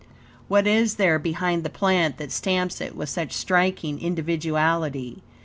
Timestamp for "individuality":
4.01-5.21